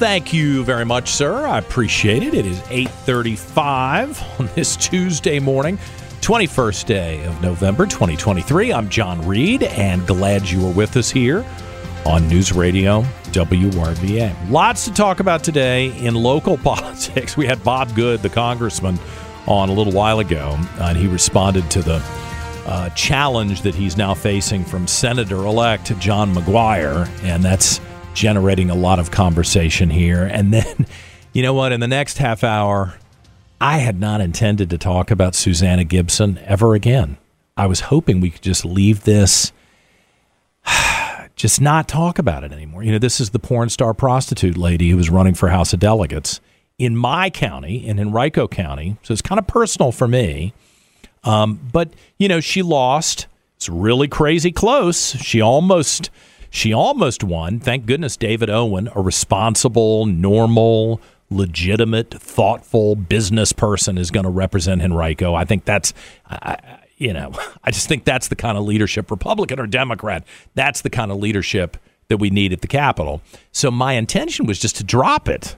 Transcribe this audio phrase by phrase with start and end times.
[0.00, 1.46] Thank you very much, sir.
[1.46, 2.32] I appreciate it.
[2.32, 5.78] It is 8:35 on this Tuesday morning,
[6.22, 8.72] 21st day of November 2023.
[8.72, 11.44] I'm John Reid and glad you are with us here
[12.06, 14.34] on News Radio WRVA.
[14.48, 17.36] Lots to talk about today in local politics.
[17.36, 18.98] We had Bob Good, the congressman,
[19.46, 22.02] on a little while ago, and he responded to the
[22.64, 27.82] uh, challenge that he's now facing from Senator elect John McGuire, and that's
[28.14, 30.24] generating a lot of conversation here.
[30.24, 30.86] And then,
[31.32, 32.94] you know what, in the next half hour,
[33.60, 37.18] I had not intended to talk about Susanna Gibson ever again.
[37.56, 39.52] I was hoping we could just leave this,
[41.36, 42.82] just not talk about it anymore.
[42.82, 45.80] You know, this is the porn star prostitute lady who was running for House of
[45.80, 46.40] Delegates
[46.78, 48.96] in my county and in Henrico County.
[49.02, 50.54] So it's kind of personal for me.
[51.24, 53.26] Um, but you know, she lost.
[53.56, 55.14] It's really crazy close.
[55.16, 56.08] She almost
[56.50, 57.60] she almost won.
[57.60, 64.82] Thank goodness David Owen, a responsible, normal, legitimate, thoughtful business person, is going to represent
[64.82, 65.34] Henrico.
[65.34, 65.94] I think that's.
[66.28, 66.58] I,
[66.96, 67.32] you know,
[67.64, 71.18] I just think that's the kind of leadership, Republican or Democrat, that's the kind of
[71.18, 71.76] leadership
[72.08, 73.22] that we need at the Capitol.
[73.52, 75.56] So my intention was just to drop it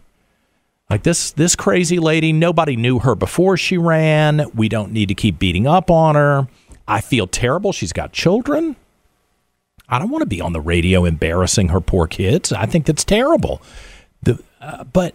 [0.93, 4.45] like this this crazy lady, nobody knew her before she ran.
[4.55, 6.49] We don't need to keep beating up on her.
[6.87, 7.73] I feel terrible.
[7.73, 8.77] She's got children.
[9.89, 12.53] I don't want to be on the radio embarrassing her poor kids.
[12.53, 13.61] I think that's terrible.
[14.23, 15.15] The, uh, but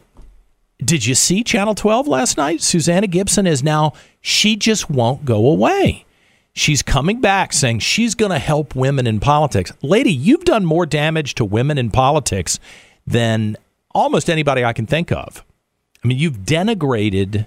[0.83, 2.61] did you see Channel 12 last night?
[2.61, 6.05] Susanna Gibson is now, she just won't go away.
[6.53, 9.72] She's coming back saying she's going to help women in politics.
[9.81, 12.59] Lady, you've done more damage to women in politics
[13.05, 13.57] than
[13.94, 15.44] almost anybody I can think of.
[16.03, 17.45] I mean, you've denigrated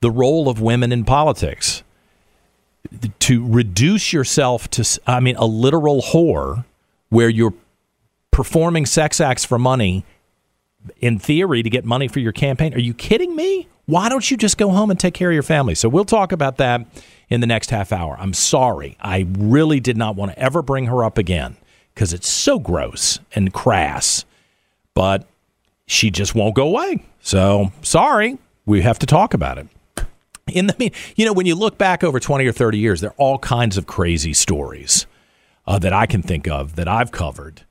[0.00, 1.82] the role of women in politics
[3.28, 6.64] to reduce yourself to, I mean, a literal whore
[7.10, 7.52] where you're
[8.30, 10.06] performing sex acts for money
[10.96, 12.72] in theory to get money for your campaign.
[12.72, 13.68] Are you kidding me?
[13.84, 15.74] Why don't you just go home and take care of your family?
[15.74, 16.86] So we'll talk about that
[17.28, 18.16] in the next half hour.
[18.18, 18.96] I'm sorry.
[18.98, 21.58] I really did not want to ever bring her up again
[21.92, 24.24] because it's so gross and crass.
[24.94, 25.26] But
[25.86, 27.04] she just won't go away.
[27.20, 29.66] So sorry, we have to talk about it.
[30.50, 33.10] In the mean, you know, when you look back over 20 or 30 years, there
[33.10, 35.06] are all kinds of crazy stories
[35.66, 37.62] uh, that I can think of that I've covered.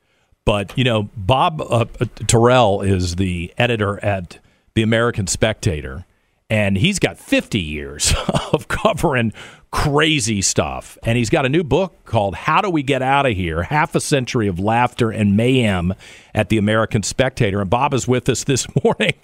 [0.44, 1.84] But, you know, Bob uh,
[2.26, 4.38] Tyrrell is the editor at
[4.74, 6.06] the American Spectator,
[6.48, 8.14] and he's got 50 years
[8.52, 9.32] of covering
[9.70, 10.96] crazy stuff.
[11.02, 13.64] And he's got a new book called How Do We Get Out of Here?
[13.64, 15.94] Half a Century of Laughter and Mayhem
[16.34, 17.60] at the American Spectator.
[17.60, 19.14] And Bob is with us this morning.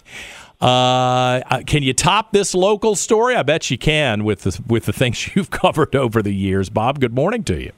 [0.60, 3.34] Uh, can you top this local story?
[3.34, 6.68] I bet you can with the, with the things you've covered over the years.
[6.68, 7.72] Bob, good morning to you.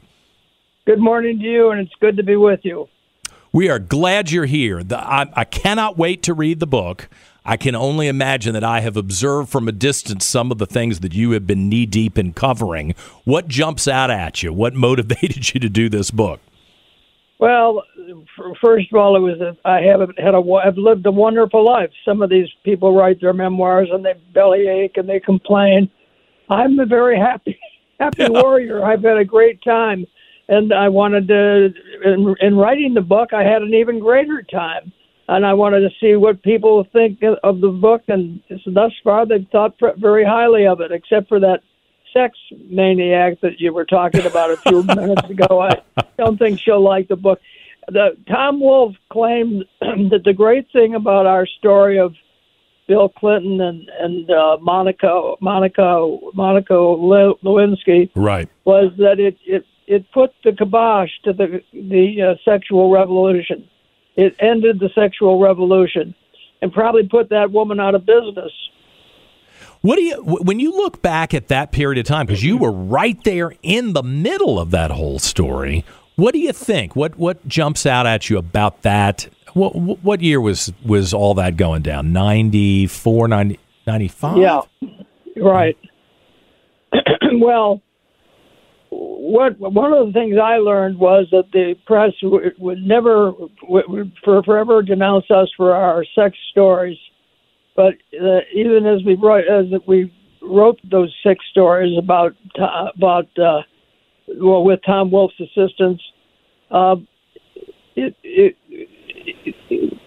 [0.87, 2.89] Good morning to you, and it's good to be with you.
[3.53, 4.85] We are glad you're here.
[4.85, 7.09] The, I, I cannot wait to read the book.
[7.45, 11.01] I can only imagine that I have observed from a distance some of the things
[11.01, 12.95] that you have been knee deep in covering.
[13.25, 14.53] What jumps out at you?
[14.53, 16.41] What motivated you to do this book?
[17.39, 17.83] Well,
[18.63, 21.91] first of all, it was a, I have had a I've lived a wonderful life.
[22.05, 25.91] Some of these people write their memoirs and they bellyache and they complain.
[26.49, 27.59] I'm a very happy
[28.01, 28.29] happy yeah.
[28.31, 28.85] warrior.
[28.85, 30.07] I've had a great time,
[30.49, 31.75] and I wanted to.
[32.05, 34.93] In, in writing the book, I had an even greater time
[35.29, 38.03] and I wanted to see what people think of the book.
[38.09, 41.63] And thus far, they've thought very highly of it, except for that
[42.17, 45.61] sex maniac that you were talking about a few minutes ago.
[45.61, 45.83] I
[46.17, 47.41] don't think she'll like the book.
[47.89, 52.15] The Tom Wolfe claimed that the great thing about our story of
[52.89, 60.11] Bill Clinton and and uh, Monica Monica Monica Lewinsky right was that it it it
[60.13, 63.69] put the kibosh to the the uh, sexual revolution.
[64.17, 66.15] It ended the sexual revolution,
[66.63, 68.53] and probably put that woman out of business.
[69.87, 72.65] What do you when you look back at that period of time because you mm-hmm.
[72.65, 75.85] were right there in the middle of that whole story?
[76.17, 76.97] What do you think?
[76.97, 79.29] What what jumps out at you about that?
[79.55, 82.13] What what year was was all that going down?
[82.13, 84.39] 94, 90, 95?
[84.39, 84.63] Yeah,
[85.37, 85.79] right.
[87.35, 87.81] well,
[88.91, 93.31] what one of the things I learned was that the press would, would never
[93.63, 96.99] would for forever denounce us for our sex stories,
[97.77, 100.13] but uh, even as we wrote as we
[100.43, 102.35] wrote those six stories about
[102.97, 103.61] about uh,
[104.41, 106.01] well with Tom Wolfe's assistance,
[106.71, 106.97] uh,
[107.95, 108.57] it, it,
[109.69, 110.01] it,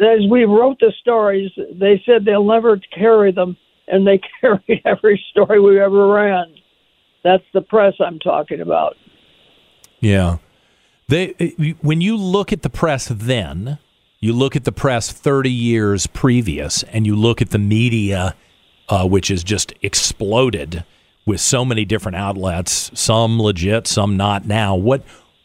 [0.00, 3.56] as we wrote the stories, they said they'll never carry them,
[3.88, 6.54] and they carried every story we ever ran.
[7.24, 8.96] That's the press I'm talking about.
[10.00, 10.38] Yeah.
[11.08, 11.32] They
[11.82, 13.78] when you look at the press then,
[14.20, 18.34] you look at the press 30 years previous and you look at the media
[18.90, 20.84] uh, which has just exploded
[21.24, 24.74] with so many different outlets, some legit, some not now.
[24.74, 25.02] What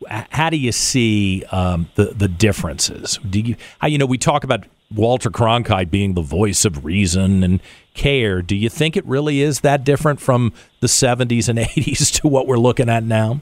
[0.09, 3.19] how do you see um, the the differences?
[3.29, 7.43] Do you how you know we talk about Walter Cronkite being the voice of reason
[7.43, 7.59] and
[7.93, 8.41] care.
[8.41, 12.45] Do you think it really is that different from the 70s and 80s to what
[12.45, 13.41] we're looking at now?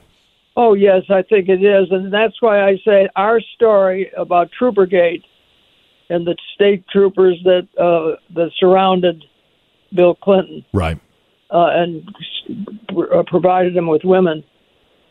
[0.56, 1.88] Oh, yes, I think it is.
[1.90, 5.24] And that's why I say our story about Troopergate
[6.08, 9.24] and the state troopers that, uh, that surrounded
[9.94, 10.64] Bill Clinton.
[10.72, 10.98] Right.
[11.50, 12.08] Uh, and
[12.90, 14.42] uh, provided him with women.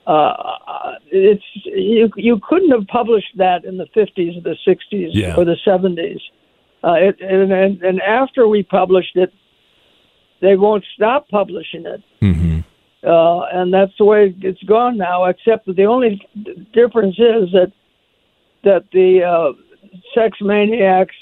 [0.06, 0.34] Uh,
[1.10, 2.10] it's you.
[2.18, 5.36] You couldn't have published that in the fifties, or the sixties, yeah.
[5.38, 6.20] or the seventies.
[6.84, 9.32] Uh, it, and, and and after we published it,
[10.42, 12.04] they won't stop publishing it.
[12.22, 12.53] Mm-hmm.
[13.06, 15.26] Uh, and that's the way it's gone now.
[15.26, 16.26] Except that the only
[16.74, 17.72] difference is that
[18.64, 19.52] that the uh,
[20.16, 21.16] sex maniacs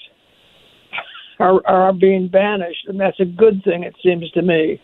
[1.40, 3.84] are are being banished, and that's a good thing.
[3.84, 4.82] It seems to me.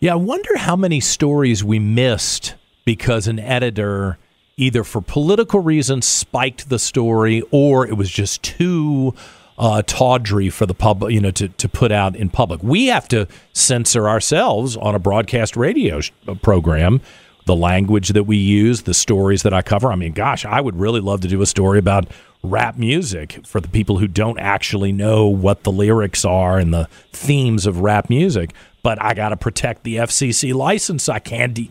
[0.00, 2.54] Yeah, I wonder how many stories we missed
[2.84, 4.18] because an editor
[4.56, 9.14] either for political reasons spiked the story or it was just too
[9.58, 12.62] uh, tawdry for the public, you know, to, to put out in public.
[12.62, 17.00] We have to censor ourselves on a broadcast radio sh- uh, program,
[17.46, 19.92] the language that we use, the stories that I cover.
[19.92, 22.06] I mean, gosh, I would really love to do a story about
[22.42, 26.88] rap music for the people who don't actually know what the lyrics are and the
[27.12, 28.52] themes of rap music.
[28.82, 31.08] But I got to protect the FCC license.
[31.08, 31.70] I can't de-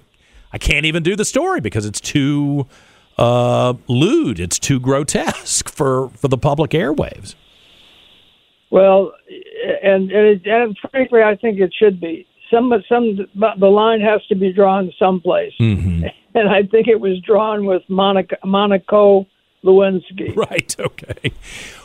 [0.51, 2.68] I can't even do the story because it's too
[3.18, 4.39] uh, lewd.
[4.39, 7.36] It's too grotesque for, for the public airwaves.
[8.73, 9.13] Well,
[9.83, 12.25] and and, it, and frankly, I think it should be.
[12.51, 16.07] Some some the line has to be drawn someplace, mm-hmm.
[16.35, 19.27] and I think it was drawn with Monica Monaco
[19.63, 20.35] Lewinsky.
[20.49, 20.75] Right.
[20.79, 21.33] Okay.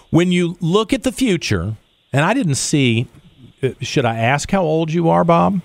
[0.09, 1.77] When you look at the future,
[2.11, 3.07] and I didn't see.
[3.63, 5.61] Uh, should I ask how old you are, Bob?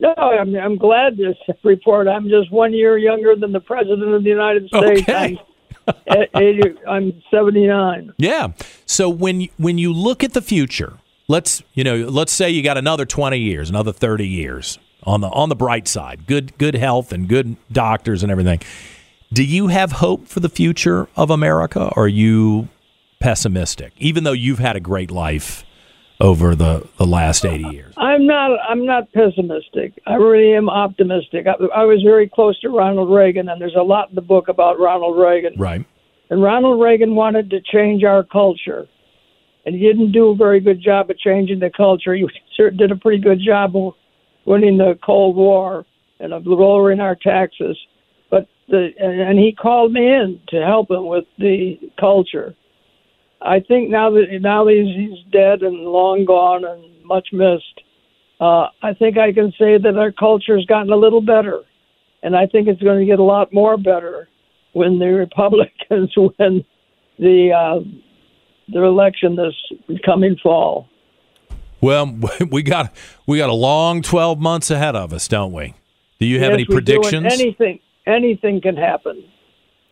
[0.00, 4.24] No, I'm, I'm glad this report I'm just one year younger than the President of
[4.24, 5.02] the United States.
[5.02, 5.40] Okay.
[6.08, 8.12] I'm, 80, I'm 79.
[8.18, 8.48] Yeah.
[8.84, 12.78] So when when you look at the future, let's you know, let's say you got
[12.78, 17.12] another 20 years, another 30 years on the on the bright side, good good health
[17.12, 18.60] and good doctors and everything.
[19.32, 22.68] Do you have hope for the future of America, or are you
[23.20, 23.92] pessimistic?
[23.98, 25.64] Even though you've had a great life
[26.20, 27.94] over the, the last 80 years?
[27.96, 28.58] I'm not.
[28.68, 30.00] I'm not pessimistic.
[30.06, 31.46] I really am optimistic.
[31.46, 34.48] I, I was very close to Ronald Reagan, and there's a lot in the book
[34.48, 35.54] about Ronald Reagan.
[35.58, 35.84] Right.
[36.30, 38.86] And Ronald Reagan wanted to change our culture,
[39.64, 42.14] and he didn't do a very good job of changing the culture.
[42.14, 42.26] He
[42.76, 43.94] did a pretty good job of
[44.44, 45.84] winning the Cold War
[46.18, 47.78] and of lowering our taxes.
[48.30, 52.54] But the and he called me in to help him with the culture
[53.42, 57.82] I think now that now that he's, he's dead and long gone and much missed,
[58.40, 61.62] uh, I think I can say that our culture has gotten a little better,
[62.22, 64.28] and I think it's going to get a lot more better
[64.72, 66.64] when the Republicans win
[67.18, 67.80] the uh,
[68.68, 69.54] their election this
[70.04, 70.88] coming fall.
[71.80, 72.18] Well,
[72.50, 72.94] we got
[73.26, 75.74] we got a long twelve months ahead of us, don't we?
[76.18, 77.32] Do you have yes, any predictions?
[77.32, 79.24] Anything anything can happen.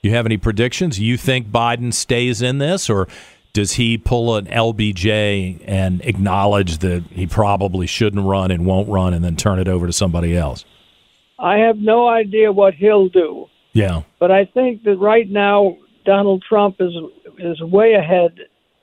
[0.05, 1.01] You have any predictions?
[1.01, 3.09] You think Biden stays in this, or
[3.53, 9.15] does he pull an LBJ and acknowledge that he probably shouldn't run and won't run
[9.15, 10.65] and then turn it over to somebody else?
[11.39, 13.47] I have no idea what he'll do.
[13.73, 14.03] Yeah.
[14.21, 16.93] But I think that right now Donald Trump is
[17.39, 18.39] is way ahead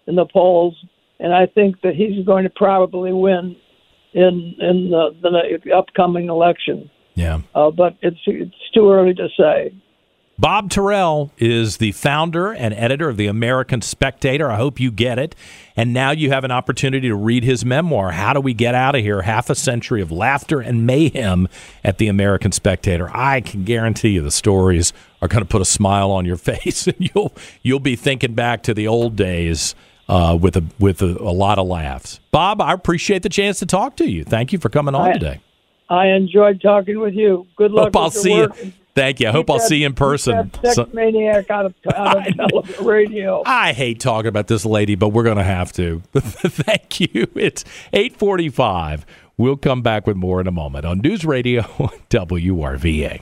[0.08, 0.76] in the polls
[1.22, 3.56] and I think that he's going to probably win
[4.14, 6.90] in in the, the upcoming election.
[7.14, 7.42] Yeah.
[7.54, 9.74] uh, but it's it's too early to say.
[10.42, 14.50] Bob Tyrrell is the founder and editor of the American Spectator.
[14.50, 15.36] I hope you get it.
[15.76, 18.96] And now you have an opportunity to read his memoir, How Do We Get Out
[18.96, 19.22] of Here?
[19.22, 21.48] Half a Century of Laughter and Mayhem
[21.84, 23.12] at the American Spectator.
[23.16, 26.88] I can guarantee you the stories are going to put a smile on your face
[26.88, 29.76] and you'll you'll be thinking back to the old days
[30.10, 32.20] uh, with a with a, a, lot of laughs.
[32.32, 34.24] Bob, I appreciate the chance to talk to you.
[34.24, 35.40] Thank you for coming on I, today.
[35.88, 37.46] I enjoyed talking with you.
[37.58, 37.94] Good luck.
[37.94, 38.58] Hope I'll see work.
[38.58, 38.74] you.
[38.94, 39.30] Thank you.
[39.30, 40.52] I hope I'll see you in person.
[40.62, 43.42] That so, maniac out of, out of radio.
[43.46, 46.02] I hate talking about this lady, but we're going to have to.
[46.14, 47.28] Thank you.
[47.36, 49.06] It's 845.
[49.38, 51.62] We'll come back with more in a moment on News Radio
[52.10, 53.22] WRVA.